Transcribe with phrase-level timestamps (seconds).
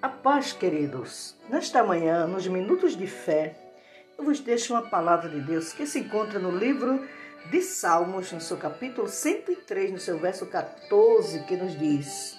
[0.00, 1.34] A paz, queridos.
[1.48, 3.58] Nesta manhã, nos minutos de fé,
[4.16, 7.04] eu vos deixo uma palavra de Deus que se encontra no livro
[7.50, 12.38] de Salmos, no seu capítulo 103, no seu verso 14, que nos diz: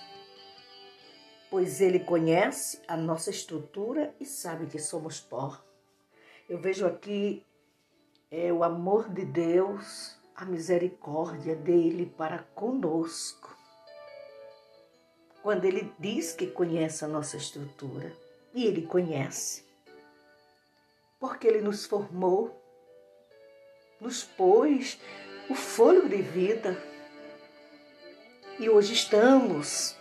[1.51, 5.61] Pois ele conhece a nossa estrutura e sabe que somos pó.
[6.47, 7.45] Eu vejo aqui
[8.31, 13.58] é, o amor de Deus, a misericórdia dele para conosco
[15.49, 18.15] quando ele diz que conhece a nossa estrutura.
[18.53, 19.65] E ele conhece.
[21.19, 22.55] Porque ele nos formou,
[23.99, 24.99] nos pôs
[25.49, 26.79] o fôlego de vida.
[28.59, 29.95] E hoje estamos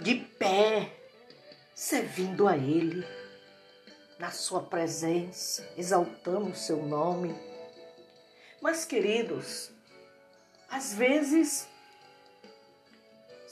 [0.00, 0.92] de pé,
[1.74, 3.04] servindo a Ele,
[4.16, 7.34] na Sua presença, exaltando o Seu nome.
[8.62, 9.72] Mas, queridos,
[10.70, 11.66] às vezes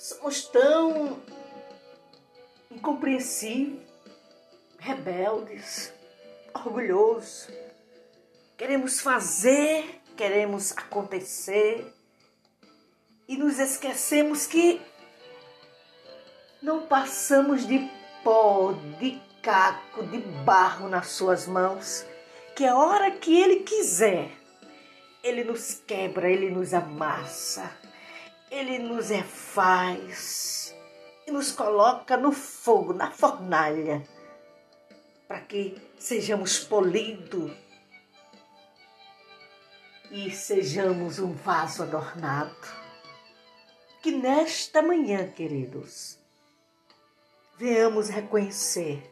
[0.03, 1.23] somos tão
[2.69, 3.79] incompreensíveis,
[4.77, 5.93] rebeldes,
[6.53, 7.49] orgulhosos.
[8.59, 11.95] Queremos fazer, queremos acontecer
[13.29, 14.83] e nos esquecemos que
[16.61, 17.89] não passamos de
[18.25, 22.05] pó, de caco, de barro nas suas mãos,
[22.57, 24.33] que a hora que Ele quiser,
[25.23, 27.71] Ele nos quebra, Ele nos amassa
[28.53, 30.77] ele nos refaz
[31.27, 34.07] e nos coloca no fogo, na fornalha,
[35.27, 37.51] para que sejamos polidos
[40.11, 42.55] e sejamos um vaso adornado.
[44.03, 46.19] Que nesta manhã, queridos,
[47.57, 49.11] venhamos reconhecer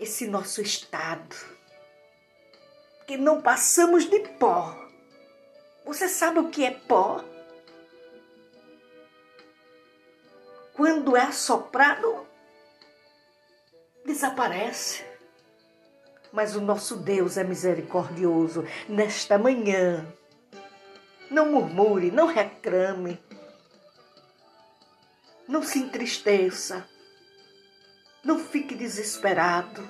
[0.00, 1.36] esse nosso estado,
[3.06, 4.89] que não passamos de pó
[5.84, 7.24] você sabe o que é pó?
[10.74, 12.26] Quando é soprado,
[14.04, 15.04] desaparece.
[16.32, 20.06] Mas o nosso Deus é misericordioso nesta manhã.
[21.30, 23.20] Não murmure, não reclame,
[25.46, 26.88] não se entristeça,
[28.22, 29.82] não fique desesperado,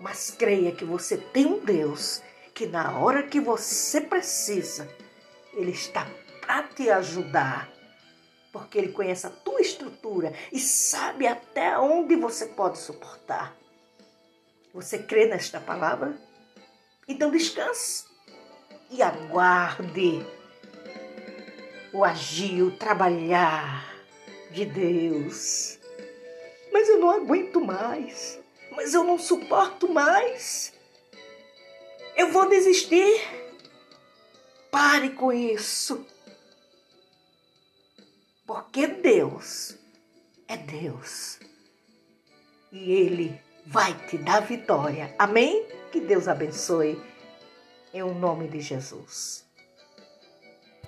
[0.00, 2.22] mas creia que você tem um Deus
[2.54, 4.88] que na hora que você precisa,
[5.54, 6.06] Ele está
[6.40, 7.70] para te ajudar.
[8.52, 13.56] Porque Ele conhece a tua estrutura e sabe até onde você pode suportar.
[14.74, 16.16] Você crê nesta palavra?
[17.08, 18.04] Então descanse
[18.90, 20.24] e aguarde
[21.92, 23.92] o agir, o trabalhar
[24.50, 25.78] de Deus.
[26.72, 28.40] Mas eu não aguento mais.
[28.70, 30.72] Mas eu não suporto mais.
[32.16, 33.20] Eu vou desistir.
[34.70, 36.06] Pare com isso.
[38.46, 39.76] Porque Deus
[40.48, 41.38] é Deus.
[42.70, 45.14] E Ele vai te dar vitória.
[45.18, 45.66] Amém?
[45.90, 47.00] Que Deus abençoe.
[47.92, 49.44] Em o nome de Jesus.